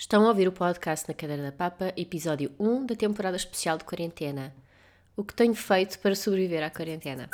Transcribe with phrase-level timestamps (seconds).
[0.00, 3.82] Estão a ouvir o podcast na Cadeira da Papa, episódio 1 da temporada especial de
[3.82, 4.54] quarentena.
[5.16, 7.28] O que tenho feito para sobreviver à quarentena?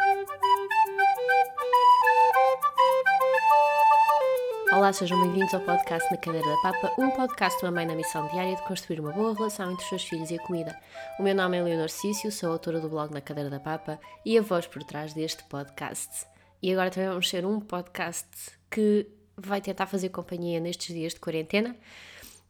[4.73, 7.95] Olá, sejam bem-vindos ao podcast na Cadeira da Papa, um podcast de uma mãe na
[7.95, 10.75] missão diária de construir uma boa relação entre os seus filhos e a comida.
[11.21, 14.39] O meu nome é Leonor Cício, sou autora do blog Na Cadeira da Papa e
[14.39, 16.27] a voz por trás deste podcast.
[16.63, 18.27] E agora também vamos ser um podcast
[18.71, 19.07] que
[19.37, 21.77] vai tentar fazer companhia nestes dias de quarentena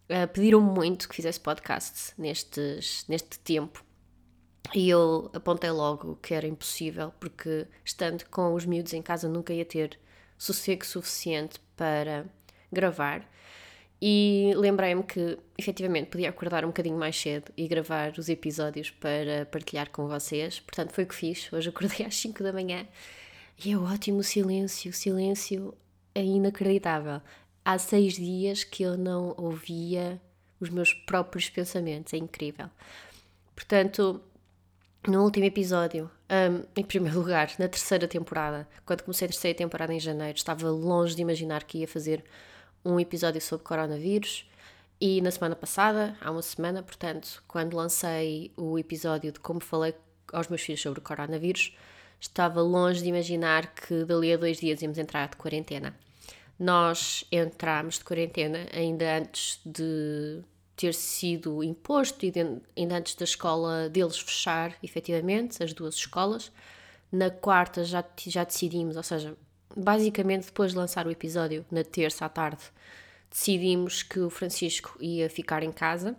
[0.08, 3.84] Uh, Pediram-me muito que fizesse podcast nestes, neste tempo
[4.72, 9.52] e eu apontei logo que era impossível, porque estando com os miúdos em casa nunca
[9.52, 9.98] ia ter
[10.38, 12.26] sossego suficiente para
[12.72, 13.28] gravar.
[14.02, 19.46] E lembrei-me que efetivamente podia acordar um bocadinho mais cedo e gravar os episódios para
[19.46, 20.60] partilhar com vocês.
[20.60, 21.52] Portanto, foi o que fiz.
[21.52, 22.86] Hoje acordei às 5 da manhã
[23.64, 24.92] e é ótimo o silêncio.
[24.92, 25.74] Silêncio
[26.14, 27.20] é inacreditável
[27.64, 30.20] há seis dias que eu não ouvia
[30.60, 32.68] os meus próprios pensamentos, é incrível.
[33.54, 34.20] Portanto,
[35.06, 39.92] no último episódio, um, em primeiro lugar, na terceira temporada, quando comecei a terceira temporada
[39.92, 42.24] em janeiro, estava longe de imaginar que ia fazer
[42.84, 44.48] um episódio sobre coronavírus.
[45.00, 49.94] E na semana passada, há uma semana, portanto, quando lancei o episódio de como falei
[50.32, 51.76] aos meus filhos sobre o coronavírus,
[52.20, 55.94] estava longe de imaginar que dali a dois dias íamos entrar de quarentena.
[56.58, 60.42] Nós entramos de quarentena ainda antes de
[60.76, 62.32] ter sido imposto e
[62.76, 66.50] ainda antes da escola deles fechar, efetivamente, as duas escolas.
[67.10, 69.36] Na quarta já, já decidimos, ou seja,
[69.76, 72.62] basicamente depois de lançar o episódio, na terça à tarde,
[73.30, 76.16] decidimos que o Francisco ia ficar em casa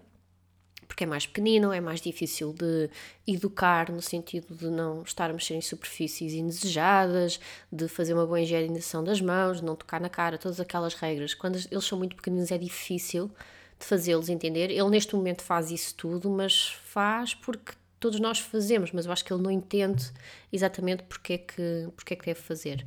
[0.87, 2.89] porque é mais pequenino, é mais difícil de
[3.27, 7.39] educar no sentido de não estar a mexer em superfícies indesejadas,
[7.71, 11.33] de fazer uma boa higienização das mãos, de não tocar na cara, todas aquelas regras.
[11.33, 13.31] Quando eles são muito pequeninos é difícil
[13.79, 14.71] de fazê-los entender.
[14.71, 19.25] Ele neste momento faz isso tudo, mas faz porque todos nós fazemos, mas eu acho
[19.25, 20.11] que ele não entende
[20.51, 22.85] exatamente porque é que, porque é que deve fazer.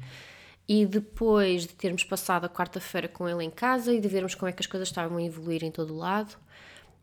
[0.69, 4.49] E depois de termos passado a quarta-feira com ele em casa e de vermos como
[4.49, 6.37] é que as coisas estavam a evoluir em todo o lado,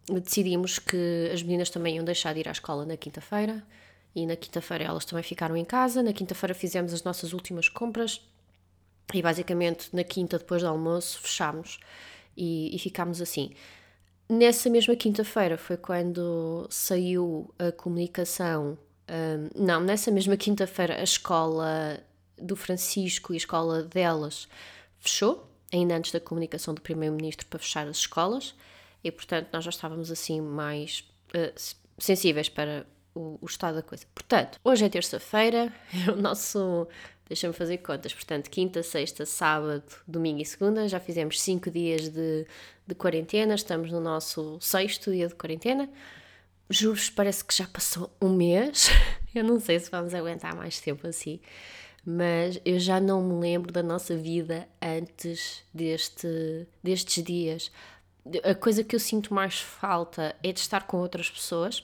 [0.08, 3.64] decidimos que as meninas também iam deixar de ir à escola na quinta-feira
[4.16, 6.04] e na quinta-feira elas também ficaram em casa.
[6.04, 8.22] Na quinta-feira fizemos as nossas últimas compras
[9.14, 11.80] e basicamente na quinta, depois do almoço, fechámos
[12.36, 13.52] e, e ficámos assim.
[14.28, 18.78] Nessa mesma quinta-feira foi quando saiu a comunicação.
[19.08, 22.00] Um, não, nessa mesma quinta-feira a escola
[22.38, 24.48] do Francisco e a escola delas
[25.00, 28.56] fechou, ainda antes da comunicação do Primeiro-Ministro para fechar as escolas
[29.06, 34.04] e portanto nós já estávamos assim mais uh, sensíveis para o, o, estado da coisa.
[34.16, 35.72] Portanto, hoje é terça-feira,
[36.08, 36.88] é o nosso.
[37.28, 38.14] Deixa-me fazer contas.
[38.14, 42.46] Portanto, quinta, sexta, sábado, domingo e segunda, já fizemos cinco dias de,
[42.86, 45.88] de quarentena, estamos no nosso sexto dia de quarentena.
[46.68, 48.90] Juro-vos, parece que já passou um mês.
[49.36, 51.40] Eu não sei se vamos aguentar mais tempo assim,
[52.06, 57.70] mas eu já não me lembro da nossa vida antes deste, destes dias
[58.44, 61.84] a coisa que eu sinto mais falta é de estar com outras pessoas.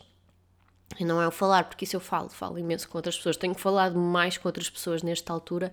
[0.99, 3.37] E não é o falar, porque isso eu falo, falo imenso com outras pessoas.
[3.37, 5.71] Tenho falado mais com outras pessoas nesta altura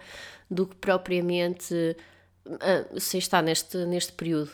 [0.48, 1.74] do que propriamente
[2.46, 4.50] uh, se está neste, neste período.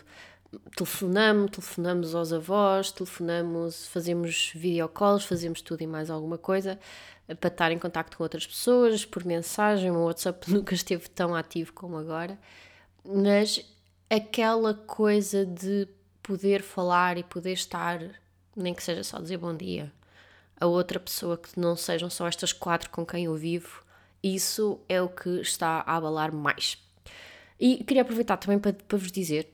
[0.76, 6.78] Telefonamos, telefonamos aos avós, telefonamos, fazemos videocalls, fazemos tudo e mais alguma coisa
[7.40, 9.90] para estar em contato com outras pessoas, por mensagem.
[9.90, 12.38] O WhatsApp nunca esteve tão ativo como agora,
[13.04, 13.64] mas
[14.08, 15.88] aquela coisa de
[16.24, 18.00] poder falar e poder estar,
[18.56, 19.92] nem que seja só dizer bom dia,
[20.58, 23.84] a outra pessoa que não sejam só estas quatro com quem eu vivo,
[24.22, 26.78] isso é o que está a abalar mais.
[27.60, 29.52] E queria aproveitar também para, para vos dizer,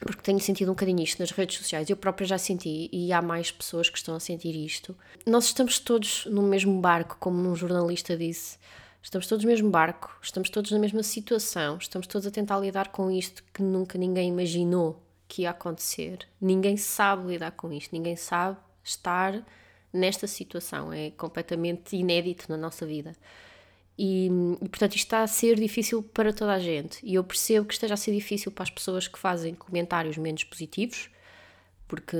[0.00, 3.22] porque tenho sentido um bocadinho isto nas redes sociais, eu própria já senti e há
[3.22, 4.94] mais pessoas que estão a sentir isto.
[5.26, 8.58] Nós estamos todos no mesmo barco, como um jornalista disse.
[9.02, 12.88] Estamos todos no mesmo barco, estamos todos na mesma situação, estamos todos a tentar lidar
[12.88, 16.26] com isto que nunca ninguém imaginou que ia acontecer.
[16.40, 19.44] Ninguém sabe lidar com isto, ninguém sabe estar
[19.92, 20.92] nesta situação.
[20.92, 23.14] É completamente inédito na nossa vida.
[23.98, 24.30] E,
[24.62, 26.98] e, portanto isto está a ser difícil para toda a gente.
[27.04, 30.44] E eu percebo que esteja a ser difícil para as pessoas que fazem comentários menos
[30.44, 31.10] positivos,
[31.86, 32.16] porque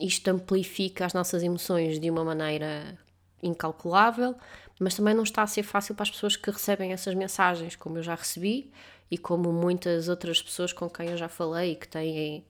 [0.00, 2.98] isto amplifica as nossas emoções de uma maneira
[3.42, 4.36] incalculável,
[4.78, 7.96] mas também não está a ser fácil para as pessoas que recebem essas mensagens, como
[7.96, 8.70] eu já recebi,
[9.10, 12.44] e como muitas outras pessoas com quem eu já falei e que têm,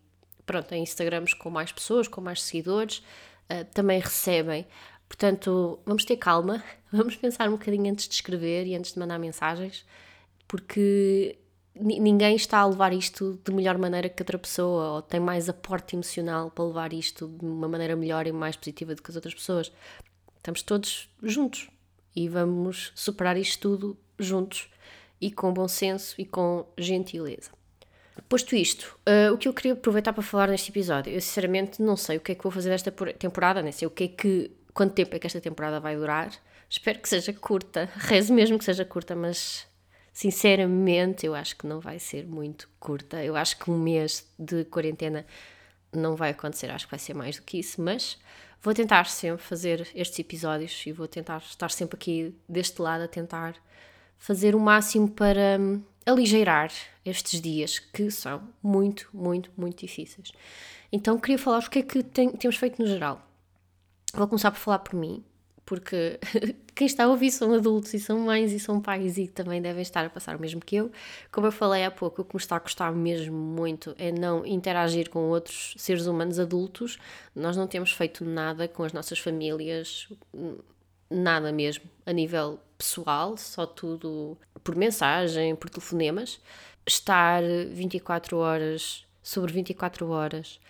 [0.45, 2.99] pronto, têm Instagrams com mais pessoas, com mais seguidores,
[3.51, 4.67] uh, também recebem.
[5.09, 9.19] Portanto, vamos ter calma, vamos pensar um bocadinho antes de escrever e antes de mandar
[9.19, 9.85] mensagens,
[10.49, 11.39] porque
[11.79, 15.95] ninguém está a levar isto de melhor maneira que outra pessoa, ou tem mais aporte
[15.95, 19.35] emocional para levar isto de uma maneira melhor e mais positiva do que as outras
[19.35, 19.71] pessoas.
[20.37, 21.69] Estamos todos juntos
[22.15, 24.71] e vamos superar isto tudo juntos
[25.21, 27.51] e com bom senso e com gentileza.
[28.29, 31.97] Posto isto, uh, o que eu queria aproveitar para falar neste episódio, eu sinceramente não
[31.97, 34.51] sei o que é que vou fazer desta temporada, nem sei o que é que,
[34.75, 36.33] quanto tempo é que esta temporada vai durar.
[36.69, 39.67] Espero que seja curta, rezo mesmo que seja curta, mas
[40.13, 43.23] sinceramente eu acho que não vai ser muito curta.
[43.23, 45.25] Eu acho que um mês de quarentena
[45.93, 48.19] não vai acontecer, acho que vai ser mais do que isso, mas
[48.61, 53.09] vou tentar sempre fazer estes episódios e vou tentar estar sempre aqui deste lado a
[53.09, 53.55] tentar
[54.19, 56.71] fazer o máximo para hum, aligeirar
[57.05, 60.33] estes dias que são muito, muito, muito difíceis.
[60.93, 63.21] Então queria falar o que é que tem, temos feito no geral.
[64.15, 65.25] Vou começar por falar por mim,
[65.65, 66.19] porque
[66.75, 69.83] quem está a ouvir são adultos e são mães e são pais e também devem
[69.83, 70.91] estar a passar o mesmo que eu.
[71.31, 74.47] Como eu falei há pouco, o que me está a custar mesmo muito é não
[74.47, 76.99] interagir com outros seres humanos adultos.
[77.35, 80.09] Nós não temos feito nada com as nossas famílias,
[81.11, 86.41] nada mesmo, a nível pessoal, só tudo por mensagem, por telefonemas.
[86.87, 90.61] Estar 24 horas sobre 24 horas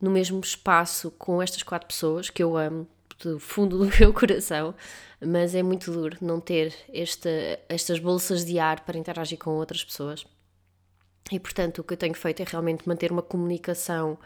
[0.00, 2.86] no mesmo espaço com estas quatro pessoas que eu amo
[3.20, 4.74] do fundo do meu coração,
[5.20, 7.30] mas é muito duro não ter esta,
[7.68, 10.24] estas bolsas de ar para interagir com outras pessoas.
[11.30, 14.18] E portanto, o que eu tenho feito é realmente manter uma comunicação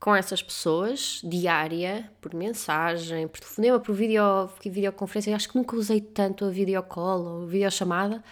[0.00, 4.22] com essas pessoas, diária, por mensagem, por telefonema, por vídeo,
[4.64, 5.30] videoconferência.
[5.30, 8.24] Eu acho que nunca usei tanto a videocall ou videochamada,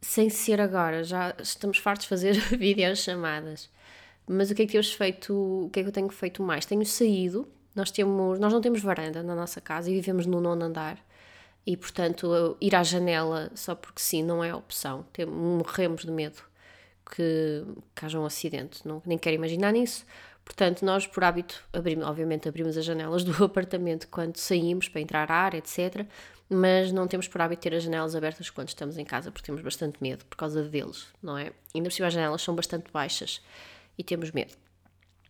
[0.00, 1.04] sem ser agora.
[1.04, 3.70] Já estamos fartos de fazer videochamadas.
[4.26, 5.32] Mas o que é que temos feito?
[5.66, 6.66] O que é que eu tenho feito mais?
[6.66, 7.48] Tenho saído.
[7.72, 10.98] Nós, temos, nós não temos varanda na nossa casa e vivemos no nono andar.
[11.64, 15.06] E, portanto, ir à janela só porque sim não é opção.
[15.28, 16.42] morremos de medo
[17.14, 17.64] que,
[17.94, 18.86] que haja um acidente.
[18.86, 20.04] Não, nem quero imaginar nisso.
[20.46, 25.30] Portanto, nós, por hábito, abrimos, obviamente abrimos as janelas do apartamento quando saímos para entrar
[25.30, 26.06] ar, etc.
[26.48, 29.60] Mas não temos por hábito ter as janelas abertas quando estamos em casa, porque temos
[29.60, 31.50] bastante medo por causa deles, não é?
[31.74, 33.42] Ainda por cima as janelas são bastante baixas
[33.98, 34.54] e temos medo.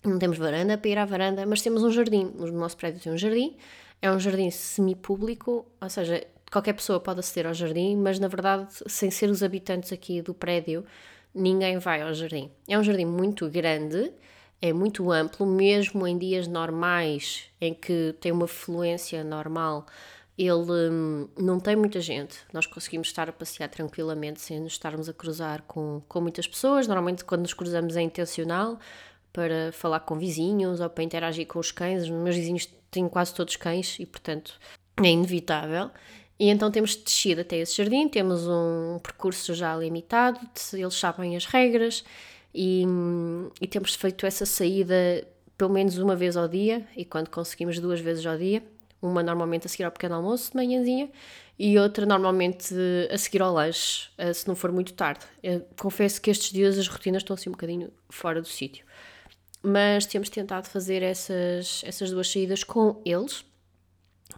[0.05, 2.33] Não temos varanda para ir à varanda, mas temos um jardim.
[2.39, 3.57] O nosso prédio tem um jardim,
[4.03, 8.69] é um jardim semi-público, ou seja, qualquer pessoa pode aceder ao jardim, mas na verdade,
[8.87, 10.85] sem ser os habitantes aqui do prédio,
[11.35, 12.51] ninguém vai ao jardim.
[12.69, 14.13] É um jardim muito grande
[14.61, 19.87] é muito amplo, mesmo em dias normais em que tem uma fluência normal,
[20.39, 22.39] ele hum, não tem muita gente.
[22.53, 26.87] Nós conseguimos estar a passear tranquilamente sem nos estarmos a cruzar com, com muitas pessoas.
[26.87, 28.79] Normalmente, quando nos cruzamos, é intencional
[29.33, 32.05] para falar com vizinhos ou para interagir com os cães.
[32.05, 34.59] Os meus vizinhos têm quase todos cães e, portanto,
[35.03, 35.91] é inevitável.
[36.39, 40.39] E então temos descido até esse jardim, temos um percurso já limitado,
[40.75, 42.05] eles sabem as regras
[42.57, 42.85] e,
[43.61, 44.95] e temos feito essa saída
[45.59, 48.63] pelo menos uma vez ao dia e quando conseguimos duas vezes ao dia,
[49.01, 51.11] uma normalmente a seguir ao pequeno almoço de manhãzinha
[51.59, 52.75] e outra normalmente
[53.11, 55.21] a seguir ao lanche, eh, se não for muito tarde.
[55.43, 58.85] Eu confesso que estes dias as rotinas estão assim um bocadinho fora do sítio.
[59.63, 63.45] Mas temos tentado fazer essas, essas duas saídas com eles,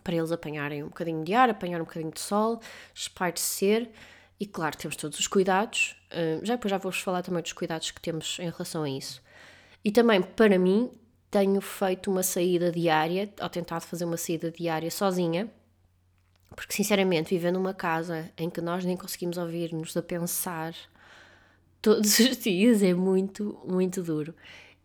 [0.03, 2.61] para eles apanharem um bocadinho de ar, apanhar um bocadinho de sol,
[2.95, 3.91] espairecer
[4.39, 5.98] e claro, temos todos os cuidados,
[6.43, 9.23] já depois já vou-vos falar também dos cuidados que temos em relação a isso.
[9.85, 10.91] E também, para mim,
[11.31, 15.49] tenho feito uma saída diária, ou tentado fazer uma saída diária sozinha,
[16.55, 20.75] porque sinceramente, viver numa casa em que nós nem conseguimos ouvir-nos a pensar
[21.81, 24.35] todos os dias é muito, muito duro.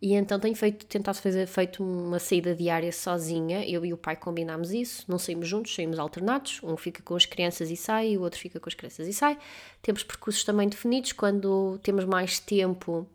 [0.00, 3.66] E então tenho feito, tentado fazer feito uma saída diária sozinha.
[3.66, 6.60] Eu e o pai combinámos isso, não saímos juntos, saímos alternados.
[6.62, 9.38] Um fica com as crianças e sai, o outro fica com as crianças e sai.
[9.80, 11.12] Temos percursos também definidos.
[11.12, 13.08] Quando temos mais tempo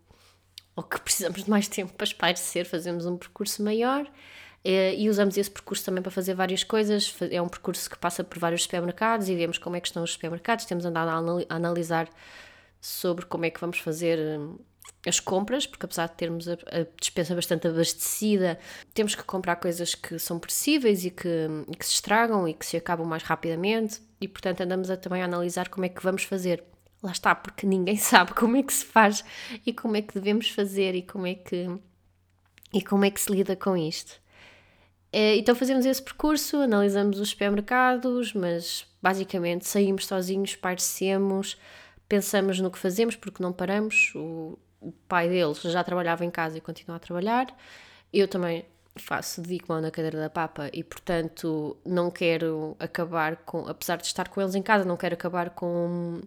[0.75, 4.09] ou que precisamos de mais tempo para espairecer, fazemos um percurso maior.
[4.63, 7.15] Eh, e usamos esse percurso também para fazer várias coisas.
[7.31, 10.13] É um percurso que passa por vários supermercados e vemos como é que estão os
[10.13, 10.65] supermercados.
[10.65, 11.09] Temos andado
[11.49, 12.09] a analisar
[12.81, 14.57] sobre como é que vamos fazer hum,
[15.05, 18.59] as compras, porque apesar de termos a, a dispensa bastante abastecida,
[18.93, 22.65] temos que comprar coisas que são perecíveis e que, e que se estragam e que
[22.65, 26.23] se acabam mais rapidamente, e portanto andamos a, também a analisar como é que vamos
[26.23, 26.63] fazer.
[27.01, 29.23] Lá está, porque ninguém sabe como é que se faz
[29.65, 31.67] e como é que devemos fazer e como é que,
[32.73, 34.19] e como é que se lida com isto.
[35.11, 41.57] É, então fazemos esse percurso, analisamos os supermercados, mas basicamente saímos sozinhos, parecemos,
[42.07, 44.11] pensamos no que fazemos porque não paramos.
[44.15, 47.47] O, o pai deles já trabalhava em casa e continua a trabalhar.
[48.11, 48.65] Eu também
[48.97, 54.27] faço, dedico-me na cadeira da papa e, portanto, não quero acabar com, apesar de estar
[54.29, 56.21] com eles em casa, não quero acabar com,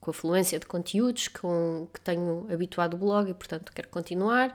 [0.00, 4.54] com a fluência de conteúdos com que tenho habituado o blog e, portanto, quero continuar.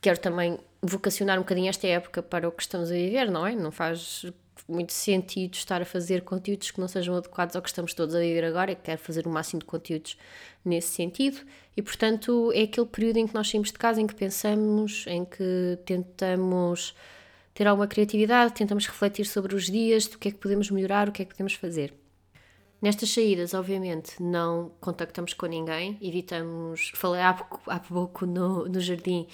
[0.00, 3.54] Quero também vocacionar um bocadinho esta época para o que estamos a viver, não é?
[3.54, 4.26] Não faz
[4.66, 8.20] muito sentido estar a fazer conteúdos que não sejam adequados ao que estamos todos a
[8.20, 10.16] viver agora e quero fazer o máximo de conteúdos
[10.64, 11.40] nesse sentido
[11.76, 15.24] e portanto é aquele período em que nós saímos de casa, em que pensamos, em
[15.24, 16.94] que tentamos
[17.52, 21.12] ter alguma criatividade, tentamos refletir sobre os dias, do que é que podemos melhorar, o
[21.12, 21.94] que é que podemos fazer.
[22.82, 26.92] Nestas saídas, obviamente, não contactamos com ninguém, evitamos.
[26.94, 29.26] Falei há pouco, há pouco no, no jardim,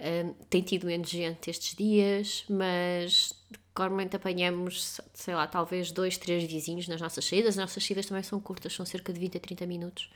[0.00, 3.32] um, tem tido menos gente estes dias, mas
[3.82, 7.50] normalmente apanhamos, sei lá, talvez dois, três vizinhos nas nossas saídas.
[7.50, 10.10] As nossas saídas também são curtas, são cerca de 20 a 30 minutos.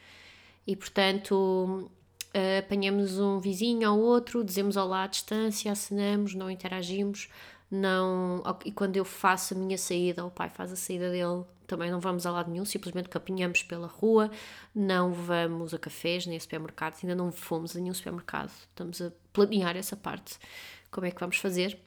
[0.67, 1.91] E portanto,
[2.35, 7.29] uh, apanhamos um vizinho ao outro, dizemos olá à distância, acenamos, não interagimos.
[7.71, 11.91] Não, e quando eu faço a minha saída, o pai faz a saída dele, também
[11.91, 14.31] não vamos a lado nenhum, simplesmente caminhamos pela rua,
[14.75, 18.51] não vamos a cafés nem a supermercados, ainda não fomos a nenhum supermercado.
[18.51, 20.39] Estamos a planear essa parte,
[20.91, 21.79] como é que vamos fazer.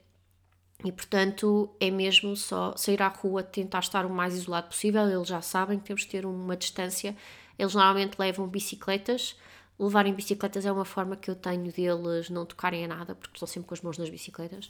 [0.84, 5.10] E portanto é mesmo só sair à rua, tentar estar o mais isolado possível.
[5.10, 7.15] Eles já sabem que temos que ter uma distância.
[7.58, 9.36] Eles normalmente levam bicicletas.
[9.79, 13.48] Levarem bicicletas é uma forma que eu tenho deles não tocarem a nada, porque estão
[13.48, 14.70] sempre com as mãos nas bicicletas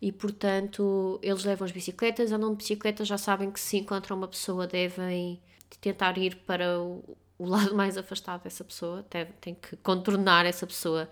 [0.00, 4.28] e portanto eles levam as bicicletas, andam de bicicleta, já sabem que se encontram uma
[4.28, 5.40] pessoa devem
[5.80, 9.04] tentar ir para o, o lado mais afastado dessa pessoa,
[9.40, 11.08] têm que contornar essa pessoa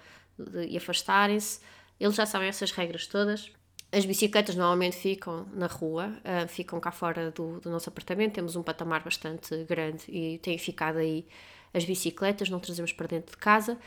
[0.69, 1.61] e afastarem-se.
[1.99, 3.51] Eles já sabem essas regras todas.
[3.97, 8.55] As bicicletas normalmente ficam na rua, uh, ficam cá fora do, do nosso apartamento, temos
[8.55, 11.27] um patamar bastante grande e têm ficado aí
[11.73, 13.79] as bicicletas, não trazemos para dentro de casa.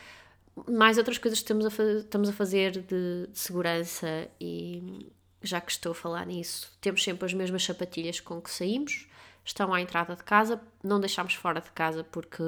[0.68, 2.80] Mais outras coisas que estamos a, estamos a fazer de,
[3.28, 8.40] de, segurança e já que estou a falar nisso, temos sempre as mesmas sapatilhas com
[8.40, 9.06] que saímos,
[9.44, 12.42] estão à entrada de casa, não deixamos fora de casa porque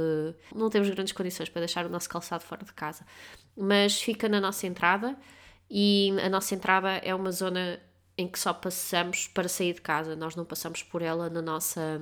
[0.52, 3.06] não temos grandes condições para deixar o nosso calçado fora de casa,
[3.56, 5.16] mas fica na nossa entrada
[5.70, 7.80] e a nossa entrada é uma zona
[8.16, 12.00] em que só passamos para sair de casa, nós não passamos por ela na nossa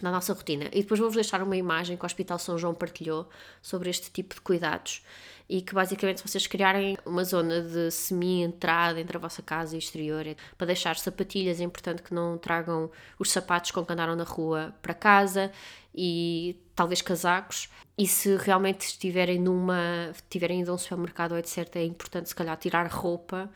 [0.00, 0.66] na nossa rotina.
[0.72, 3.28] E depois vou-vos deixar uma imagem que o Hospital São João partilhou
[3.60, 5.02] sobre este tipo de cuidados
[5.48, 9.76] e que basicamente se vocês criarem uma zona de semi-entrada entre a vossa casa e
[9.76, 13.92] o exterior, é para deixar sapatilhas, é importante que não tragam os sapatos com que
[13.92, 15.52] andaram na rua para casa
[15.94, 17.68] e talvez casacos.
[17.98, 22.34] E se realmente estiverem numa, tiverem ido a um supermercado ou etc, é importante se
[22.34, 23.50] calhar tirar roupa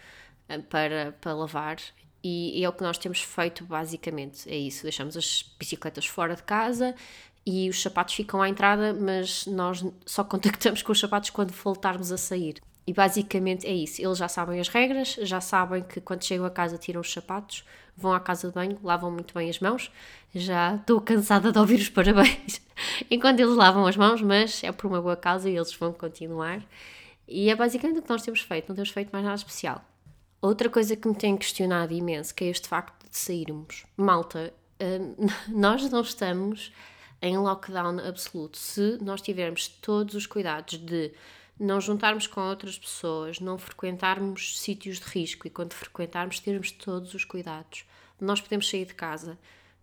[0.48, 1.78] eh, para, para lavar
[2.26, 6.42] e, é o que nós temos feito basicamente, é isso, deixamos as bicicletas fora de
[6.42, 6.94] casa
[7.44, 12.10] e os sapatos ficam à entrada, mas nós só contactamos com os sapatos quando voltarmos
[12.10, 12.60] a sair.
[12.86, 14.00] E basicamente é isso.
[14.00, 17.64] Eles já sabem as regras, já sabem que quando chegam a casa tiram os sapatos,
[17.96, 19.90] vão à casa de banho, lavam muito bem as mãos.
[20.34, 22.60] Já estou cansada de ouvir os parabéns
[23.10, 26.62] enquanto eles lavam as mãos, mas é por uma boa causa e eles vão continuar.
[27.28, 29.84] E é basicamente o que nós temos feito, não temos feito mais nada especial.
[30.46, 33.84] Outra coisa que me tem questionado imenso que é este facto de sairmos.
[33.96, 36.72] Malta, hum, nós não estamos
[37.20, 38.56] em lockdown absoluto.
[38.56, 41.12] Se nós tivermos todos os cuidados de
[41.58, 47.12] não juntarmos com outras pessoas, não frequentarmos sítios de risco e quando frequentarmos termos todos
[47.12, 47.84] os cuidados,
[48.20, 49.36] nós podemos sair de casa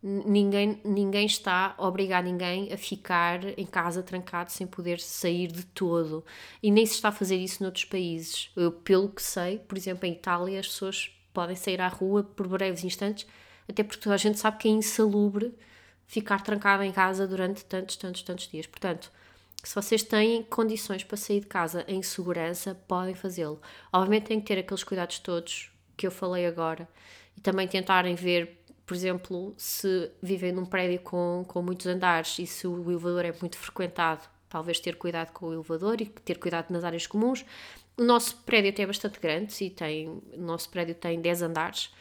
[0.03, 5.65] ninguém, ninguém está a obrigar ninguém a ficar em casa trancado sem poder sair de
[5.65, 6.25] todo.
[6.61, 8.51] E nem se está a fazer isso noutros países.
[8.55, 12.47] Eu, pelo que sei, por exemplo, em Itália, as pessoas podem sair à rua por
[12.47, 13.25] breves instantes,
[13.67, 15.55] até porque a gente sabe que é insalubre
[16.05, 18.67] ficar trancado em casa durante tantos, tantos, tantos dias.
[18.67, 19.09] Portanto,
[19.63, 23.61] se vocês têm condições para sair de casa em segurança, podem fazê-lo.
[23.91, 26.87] Obviamente têm que ter aqueles cuidados todos que eu falei agora
[27.37, 32.45] e também tentarem ver por exemplo, se vivem num prédio com, com muitos andares e
[32.45, 36.69] se o elevador é muito frequentado, talvez ter cuidado com o elevador e ter cuidado
[36.69, 37.45] nas áreas comuns.
[37.97, 41.91] O nosso prédio é bastante grande e tem, o nosso prédio tem 10 andares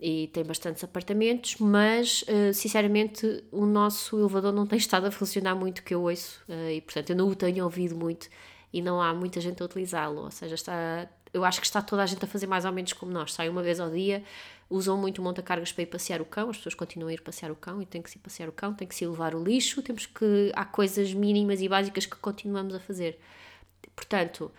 [0.00, 5.54] e tem bastantes apartamentos, mas uh, sinceramente o nosso elevador não tem estado a funcionar
[5.54, 8.28] muito que eu ouço uh, e portanto eu não o tenho ouvido muito
[8.72, 12.02] e não há muita gente a utilizá-lo, ou seja, está, eu acho que está toda
[12.02, 14.24] a gente a fazer mais ou menos como nós, sai uma vez ao dia,
[14.72, 17.56] usam muito monta-cargas para ir passear o cão, as pessoas continuam a ir passear o
[17.56, 19.82] cão e tem que se ir passear o cão, tem que se levar o lixo,
[19.82, 20.50] temos que.
[20.54, 23.18] Há coisas mínimas e básicas que continuamos a fazer.
[23.94, 24.50] Portanto,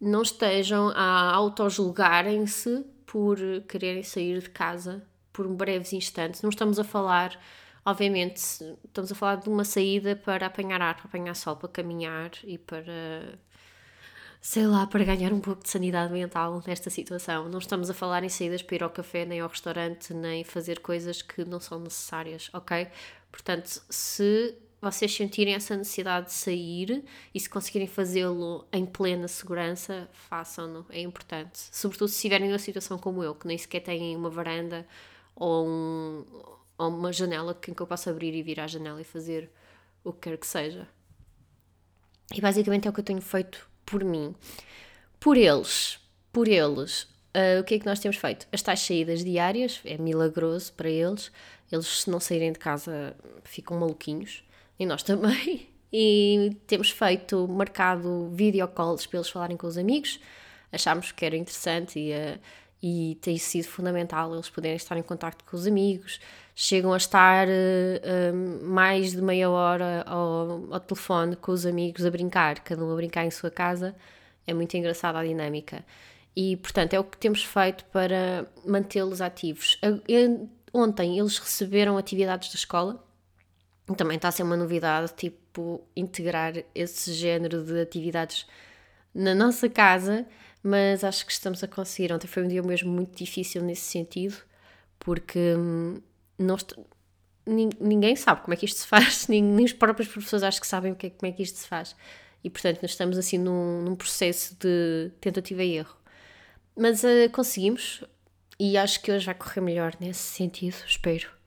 [0.00, 5.02] não estejam a autojulgarem-se por quererem sair de casa
[5.32, 6.42] por breves instantes.
[6.42, 7.38] Não estamos a falar,
[7.84, 12.32] obviamente, estamos a falar de uma saída para apanhar ar, para apanhar sol, para caminhar
[12.44, 13.38] e para
[14.48, 17.50] sei lá, para ganhar um pouco de sanidade mental nesta situação.
[17.50, 20.80] Não estamos a falar em saídas para ir ao café, nem ao restaurante, nem fazer
[20.80, 22.88] coisas que não são necessárias, ok?
[23.30, 30.08] Portanto, se vocês sentirem essa necessidade de sair e se conseguirem fazê-lo em plena segurança,
[30.14, 31.68] façam-no, é importante.
[31.70, 34.86] Sobretudo se estiverem numa situação como eu, que nem sequer têm uma varanda
[35.36, 36.24] ou, um,
[36.78, 39.50] ou uma janela em que eu possa abrir e vir à janela e fazer
[40.02, 40.88] o que quer que seja.
[42.34, 44.34] E basicamente é o que eu tenho feito por mim.
[45.18, 45.98] Por eles,
[46.32, 47.02] por eles,
[47.34, 48.46] uh, o que é que nós temos feito?
[48.52, 51.32] As tais saídas diárias, é milagroso para eles.
[51.72, 54.44] Eles, se não saírem de casa, ficam maluquinhos
[54.78, 55.68] e nós também.
[55.92, 60.20] E temos feito, marcado videocalls para eles falarem com os amigos.
[60.70, 62.38] Achámos que era interessante e, uh,
[62.82, 66.20] e tem sido fundamental eles poderem estar em contato com os amigos.
[66.60, 72.10] Chegam a estar uh, mais de meia hora ao, ao, telefone com os amigos a
[72.10, 73.94] brincar, cada um a brincar em sua casa.
[74.44, 75.84] É muito engraçada a dinâmica.
[76.34, 79.78] E, portanto, é o que temos feito para mantê-los ativos.
[80.72, 83.04] Ontem eles receberam atividades da escola
[83.94, 88.46] também está a ser uma novidade, tipo, integrar esse género de atividades
[89.14, 90.26] na nossa casa,
[90.62, 92.12] mas acho que estamos a conseguir.
[92.12, 94.36] Ontem foi um dia mesmo muito difícil nesse sentido,
[94.98, 96.00] porque hum,
[96.38, 96.64] nós,
[97.46, 100.66] ninguém sabe como é que isto se faz, nem, nem os próprios professores acho que
[100.66, 101.96] sabem o que é, como é que isto se faz.
[102.42, 105.96] E portanto, nós estamos assim num, num processo de tentativa e erro.
[106.76, 108.04] Mas uh, conseguimos,
[108.60, 111.38] e acho que hoje vai correr melhor nesse sentido, espero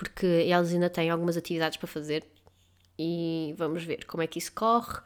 [0.00, 2.24] porque eles ainda têm algumas atividades para fazer
[2.98, 4.98] e vamos ver como é que isso corre.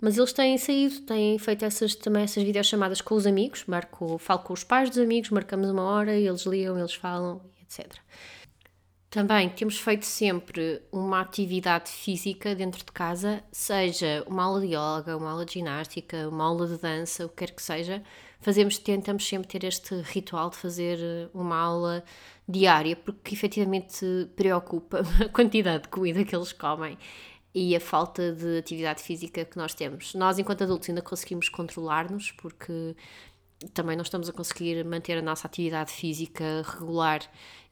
[0.00, 4.40] Mas eles têm saído, têm feito essas, também essas videochamadas com os amigos, marco, falo
[4.40, 7.92] com os pais dos amigos, marcamos uma hora, eles ligam, eles falam, etc.
[9.10, 15.16] Também temos feito sempre uma atividade física dentro de casa, seja uma aula de yoga,
[15.16, 18.02] uma aula de ginástica, uma aula de dança, o que quer que seja.
[18.38, 20.98] Fazemos, tentamos sempre ter este ritual de fazer
[21.32, 22.04] uma aula
[22.46, 24.04] diária, porque efetivamente
[24.36, 26.98] preocupa a quantidade de comida que eles comem
[27.54, 30.14] e a falta de atividade física que nós temos.
[30.14, 32.94] Nós, enquanto adultos, ainda conseguimos controlar-nos, porque
[33.74, 37.20] também não estamos a conseguir manter a nossa atividade física regular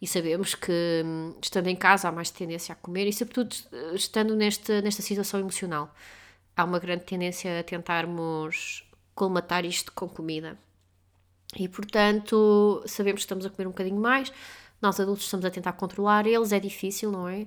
[0.02, 1.04] e sabemos que,
[1.40, 3.54] estando em casa, há mais tendência a comer e, sobretudo,
[3.94, 5.94] estando nesta, nesta situação emocional,
[6.56, 8.84] há uma grande tendência a tentarmos
[9.14, 10.58] colmatar isto com comida.
[11.56, 14.32] E, portanto, sabemos que estamos a comer um bocadinho mais,
[14.82, 17.46] nós adultos estamos a tentar controlar, eles é difícil, não é?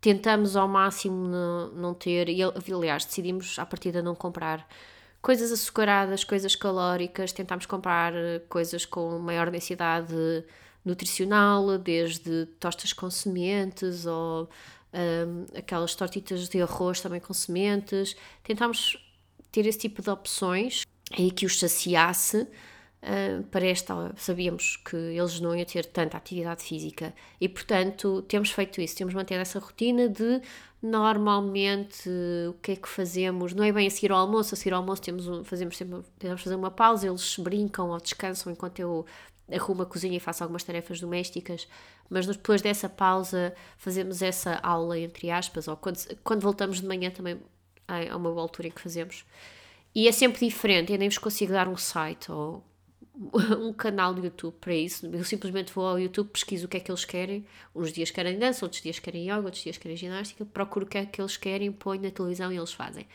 [0.00, 1.26] Tentamos ao máximo
[1.74, 4.66] não ter, e aliás, decidimos à partida não comprar
[5.22, 10.44] coisas açucaradas, coisas calóricas, tentámos comprar eh, coisas com maior densidade
[10.84, 14.50] nutricional, desde tostas com sementes ou
[14.92, 18.16] um, aquelas tortitas de arroz também com sementes.
[18.42, 18.98] Tentámos
[19.52, 20.82] ter esse tipo de opções
[21.16, 22.48] e que os saciasse
[23.02, 28.52] Uh, para esta, sabíamos que eles não iam ter tanta atividade física e, portanto, temos
[28.52, 30.40] feito isso, temos mantido essa rotina de
[30.80, 32.08] normalmente
[32.48, 34.80] o que é que fazemos, não é bem a seguir ao almoço, a seguir ao
[34.80, 39.04] almoço temos um, fazemos sempre, tentamos fazer uma pausa, eles brincam ou descansam enquanto eu
[39.50, 41.66] arrumo a cozinha e faço algumas tarefas domésticas,
[42.08, 47.10] mas depois dessa pausa fazemos essa aula, entre aspas, ou quando, quando voltamos de manhã
[47.10, 47.40] também
[47.88, 49.24] há uma boa altura em que fazemos.
[49.94, 52.64] E é sempre diferente, eu nem vos consigo dar um site ou
[53.60, 55.06] um canal do YouTube para isso.
[55.06, 57.46] Eu simplesmente vou ao YouTube, pesquiso o que é que eles querem.
[57.74, 60.44] Uns dias querem dança, outros dias querem yoga, outros dias querem ginástica.
[60.44, 63.06] Procuro o que é que eles querem, ponho na televisão e eles fazem.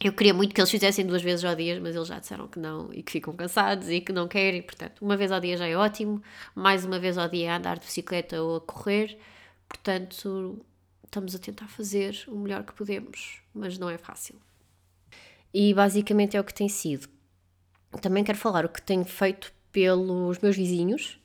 [0.00, 2.58] Eu queria muito que eles fizessem duas vezes ao dia, mas eles já disseram que
[2.58, 4.60] não e que ficam cansados e que não querem.
[4.60, 6.22] Portanto, uma vez ao dia já é ótimo.
[6.54, 9.16] Mais uma vez ao dia a andar de bicicleta ou a correr.
[9.68, 10.64] Portanto,
[11.04, 14.34] estamos a tentar fazer o melhor que podemos, mas não é fácil.
[15.52, 17.08] E basicamente é o que tem sido
[18.00, 21.18] também quero falar o que tenho feito pelos meus vizinhos.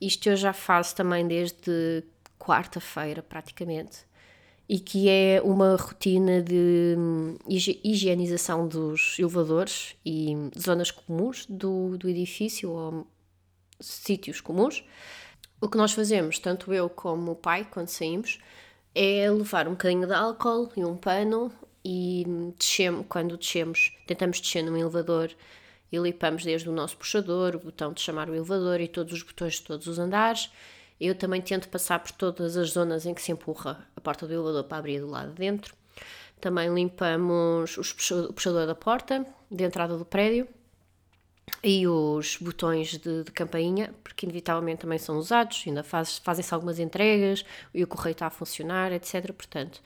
[0.00, 2.02] Isto eu já faço também desde
[2.38, 3.98] quarta-feira, praticamente.
[4.68, 12.08] E que é uma rotina de hum, higienização dos elevadores e zonas comuns do, do
[12.08, 13.06] edifício ou
[13.80, 14.84] sítios comuns.
[15.60, 18.38] O que nós fazemos, tanto eu como o pai, quando saímos,
[18.94, 21.52] é levar um bocadinho de álcool e um pano
[21.84, 22.24] e
[22.58, 25.30] descemos, quando descemos, tentamos descer num elevador
[25.90, 29.22] e limpamos desde o nosso puxador, o botão de chamar o elevador e todos os
[29.22, 30.50] botões de todos os andares.
[31.00, 34.34] Eu também tento passar por todas as zonas em que se empurra a porta do
[34.34, 35.74] elevador para abrir do lado de dentro.
[36.40, 40.46] Também limpamos o puxador da porta, de entrada do prédio,
[41.62, 46.78] e os botões de, de, campainha, porque inevitavelmente também são usados, ainda faz, fazem-se algumas
[46.78, 49.32] entregas e o correio está a funcionar, etc.
[49.32, 49.82] Portanto,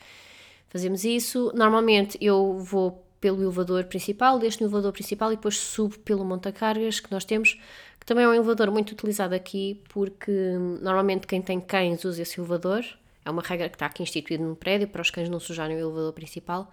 [0.68, 1.50] fazemos isso.
[1.54, 7.00] Normalmente eu vou pelo elevador principal, deste no elevador principal e depois subo pelo monta-cargas
[7.00, 7.58] que nós temos,
[7.98, 12.20] que também é um elevador muito utilizado aqui porque hum, normalmente quem tem cães usa
[12.20, 12.84] esse elevador,
[13.24, 15.80] É uma regra que está aqui instituída no prédio para os cães não sujarem o
[15.80, 16.70] elevador principal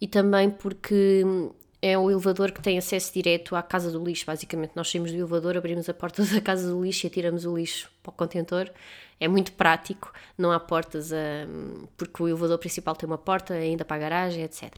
[0.00, 1.26] e também porque
[1.82, 4.24] é o elevador que tem acesso direto à casa do lixo.
[4.24, 7.54] Basicamente, nós saímos do elevador, abrimos a porta da casa do lixo e atiramos o
[7.54, 8.70] lixo para o contentor.
[9.20, 11.16] É muito prático, não há portas, a,
[11.98, 14.72] porque o elevador principal tem uma porta ainda para a garagem, etc.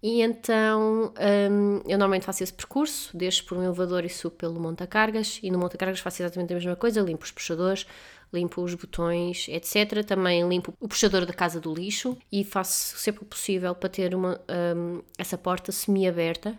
[0.00, 1.12] E então
[1.50, 5.50] um, eu normalmente faço esse percurso, deixo por um elevador e subo pelo monta-cargas, e
[5.50, 7.84] no monta-cargas faço exatamente a mesma coisa, limpo os puxadores,
[8.32, 10.04] limpo os botões, etc.
[10.04, 14.14] Também limpo o puxador da casa do lixo e faço sempre o possível para ter
[14.14, 14.40] uma,
[14.76, 16.56] um, essa porta semi-aberta,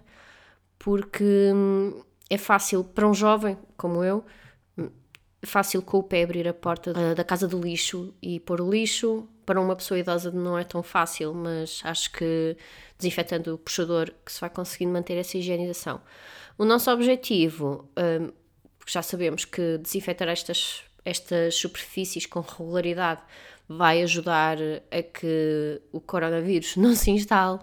[0.78, 1.24] porque
[1.54, 4.24] um, é fácil para um jovem como eu, hum,
[5.44, 8.70] fácil com o pé abrir a porta da, da casa do lixo e pôr o
[8.70, 9.28] lixo.
[9.46, 12.56] Para uma pessoa idosa não é tão fácil, mas acho que
[12.98, 16.02] desinfetando o puxador, que se vai conseguindo manter essa higienização.
[16.58, 18.32] O nosso objetivo, um,
[18.86, 23.22] já sabemos que desinfetar estas, estas superfícies com regularidade
[23.68, 24.58] vai ajudar
[24.92, 27.60] a que o coronavírus não se instale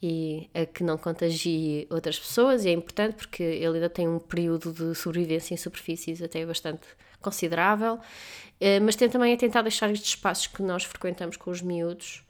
[0.00, 4.20] e a que não contagie outras pessoas, e é importante porque ele ainda tem um
[4.20, 6.86] período de sobrevivência em superfícies até bastante
[7.20, 7.98] considerável,
[8.60, 12.24] eh, mas tem também a tentar deixar estes espaços que nós frequentamos com os miúdos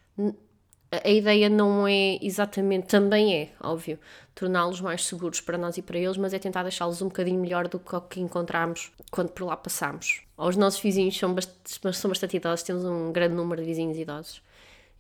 [0.90, 3.98] a ideia não é exatamente, também é, óbvio,
[4.34, 7.68] torná-los mais seguros para nós e para eles, mas é tentar deixá-los um bocadinho melhor
[7.68, 10.22] do que o que encontramos quando por lá passamos.
[10.36, 14.42] Os nossos vizinhos são bastante, são bastante idosos, temos um grande número de vizinhos idosos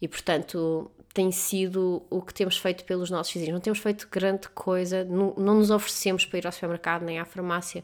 [0.00, 3.54] e, portanto, tem sido o que temos feito pelos nossos vizinhos.
[3.54, 7.24] Não temos feito grande coisa, não, não nos oferecemos para ir ao supermercado nem à
[7.24, 7.82] farmácia,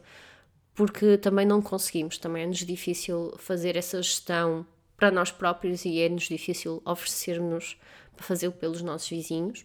[0.74, 6.24] porque também não conseguimos, também é-nos difícil fazer essa gestão para nós próprios e é-nos
[6.24, 7.76] difícil oferecer-nos
[8.16, 9.64] para fazê-lo pelos nossos vizinhos.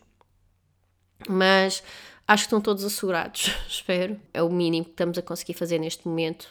[1.27, 1.83] Mas
[2.27, 4.19] acho que estão todos assegurados, espero.
[4.33, 6.47] É o mínimo que estamos a conseguir fazer neste momento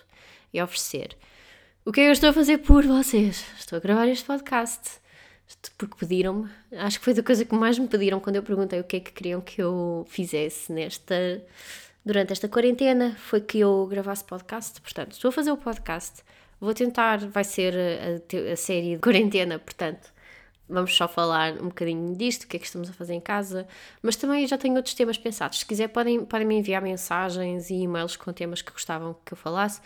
[0.53, 1.17] e oferecer.
[1.85, 3.45] O que é que eu estou a fazer por vocês?
[3.59, 5.01] Estou a gravar este podcast
[5.79, 6.51] porque pediram-me.
[6.73, 9.01] Acho que foi a coisa que mais me pediram quando eu perguntei o que é
[9.01, 11.43] que queriam que eu fizesse nesta
[12.09, 13.15] durante esta quarentena.
[13.17, 14.81] Foi que eu gravasse podcast.
[14.81, 16.25] Portanto, estou a fazer o podcast
[16.61, 20.13] Vou tentar, vai ser a, a, série de quarentena, portanto,
[20.69, 23.67] vamos só falar um bocadinho disto, o que é que estamos a fazer em casa,
[24.03, 25.61] mas também já tenho outros temas pensados.
[25.61, 29.37] Se quiser, podem, podem me enviar mensagens e e-mails com temas que gostavam que eu
[29.37, 29.81] falasse,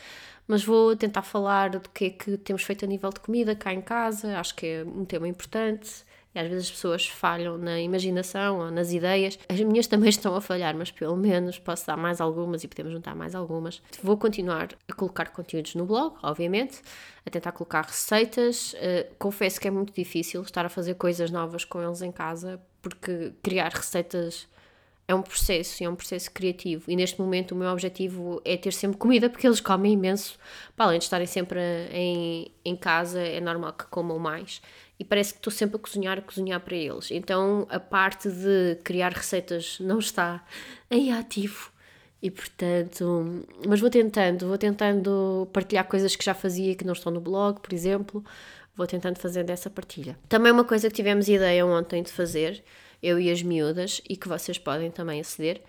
[0.48, 3.72] mas vou tentar falar do que é que temos feito a nível de comida cá
[3.72, 6.04] em casa, acho que é um tema importante.
[6.34, 9.38] E às vezes as pessoas falham na imaginação ou nas ideias.
[9.48, 12.92] As minhas também estão a falhar, mas pelo menos posso dar mais algumas e podemos
[12.92, 13.82] juntar mais algumas.
[14.02, 16.80] Vou continuar a colocar conteúdos no blog, obviamente,
[17.24, 18.72] a tentar colocar receitas.
[18.74, 22.60] Uh, confesso que é muito difícil estar a fazer coisas novas com eles em casa,
[22.80, 24.48] porque criar receitas
[25.06, 26.90] é um processo, é um processo criativo.
[26.90, 30.38] E neste momento o meu objetivo é ter sempre comida, porque eles comem imenso.
[30.76, 31.60] Para além de estarem sempre
[31.92, 34.62] em, em casa, é normal que comam mais
[35.02, 37.10] e parece que estou sempre a cozinhar, a cozinhar para eles.
[37.10, 40.44] Então a parte de criar receitas não está
[40.90, 41.72] em ativo
[42.22, 47.10] e portanto, mas vou tentando, vou tentando partilhar coisas que já fazia que não estão
[47.10, 48.24] no blog, por exemplo,
[48.76, 50.16] vou tentando fazer dessa partilha.
[50.28, 52.62] Também uma coisa que tivemos ideia ontem de fazer,
[53.02, 55.60] eu e as miúdas, e que vocês podem também aceder,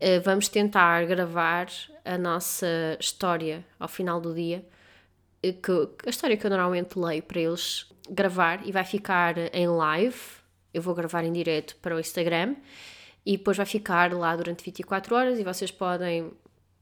[0.00, 1.68] eh, vamos tentar gravar
[2.04, 4.64] a nossa história ao final do dia,
[5.42, 5.70] eh, que,
[6.06, 10.18] a história que eu normalmente leio para eles gravar e vai ficar em live.
[10.74, 12.56] Eu vou gravar em direto para o Instagram
[13.24, 16.32] e depois vai ficar lá durante 24 horas e vocês podem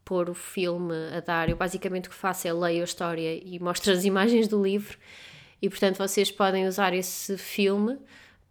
[0.04, 1.48] pôr o filme a dar.
[1.48, 4.98] Eu basicamente o que faço é leio a história e mostro as imagens do livro
[5.60, 7.98] e portanto vocês podem usar esse filme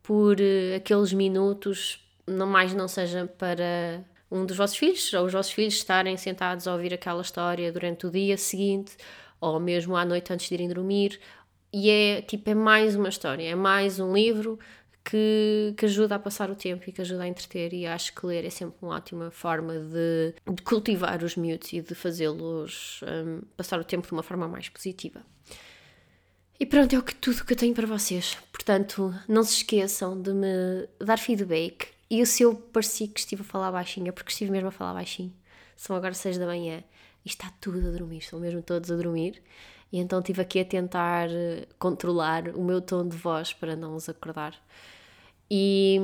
[0.09, 5.33] por uh, aqueles minutos, não mais não seja para um dos vossos filhos ou os
[5.33, 8.97] vossos filhos estarem sentados a ouvir aquela história durante o dia seguinte
[9.39, 11.19] ou mesmo à noite antes de irem dormir
[11.71, 14.57] e é tipo, é mais uma história, é mais um livro
[15.05, 18.25] que, que ajuda a passar o tempo e que ajuda a entreter e acho que
[18.25, 23.41] ler é sempre uma ótima forma de, de cultivar os miúdos e de fazê-los um,
[23.55, 25.21] passar o tempo de uma forma mais positiva.
[26.59, 28.37] E pronto, é o que, tudo que eu tenho para vocês.
[28.51, 31.87] Portanto, não se esqueçam de me dar feedback.
[32.09, 34.93] E se eu pareci que estive a falar baixinho, é porque estive mesmo a falar
[34.93, 35.33] baixinho.
[35.77, 36.83] São agora seis da manhã
[37.23, 39.41] e está tudo a dormir, estão mesmo todos a dormir.
[39.91, 43.95] E então estive aqui a tentar eh, controlar o meu tom de voz para não
[43.95, 44.53] os acordar.
[45.49, 45.97] E,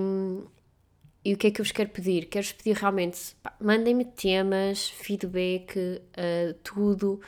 [1.23, 2.27] e o que é que eu vos quero pedir?
[2.27, 7.19] Quero-vos pedir realmente, mandem-me temas, feedback, uh, tudo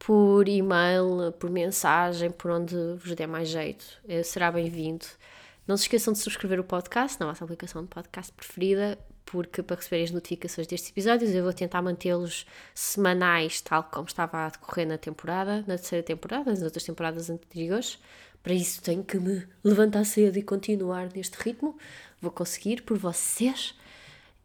[0.00, 3.84] por e-mail, por mensagem, por onde vos der mais jeito.
[4.04, 5.06] Uh, será bem-vindo.
[5.66, 9.76] Não se esqueçam de subscrever o podcast na vossa aplicação de podcast preferida porque para
[9.76, 14.88] receberem as notificações destes episódios eu vou tentar mantê-los semanais, tal como estava a decorrer
[14.88, 17.98] na temporada, na terceira temporada, nas outras temporadas anteriores,
[18.42, 21.76] Para isso tenho que me levantar cedo e continuar neste ritmo.
[22.20, 23.74] Vou conseguir por vocês.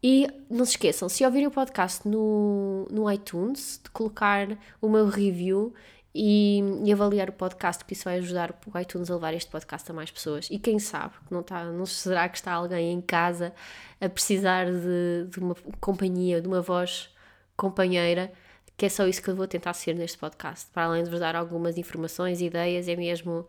[0.07, 4.47] E não se esqueçam, se ouvirem o podcast no, no iTunes, de colocar
[4.79, 5.73] o meu review
[6.13, 9.89] e, e, avaliar o podcast, porque isso vai ajudar o iTunes a levar este podcast
[9.89, 10.47] a mais pessoas.
[10.51, 13.51] E quem sabe, não, está, não será que está alguém em casa
[13.99, 17.09] a precisar de, de uma companhia, de uma voz
[17.57, 18.31] companheira,
[18.77, 20.69] que é só isso que eu vou tentar ser neste podcast.
[20.71, 23.47] Para além de vos dar algumas informações, ideias, é mesmo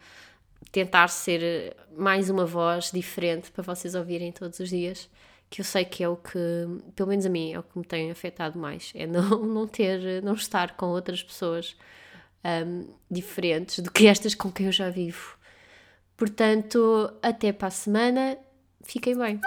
[0.72, 5.06] tentar ser mais uma voz diferente para vocês ouvirem todos os dias
[5.48, 6.38] que eu sei que é o que,
[6.94, 10.22] pelo menos a mim, é o que me tem afetado mais, é não, não ter,
[10.22, 11.76] não estar com outras pessoas
[12.44, 15.36] um, diferentes do que estas com quem eu já vivo.
[16.16, 18.38] Portanto, até para a semana,
[18.82, 19.40] fiquem bem.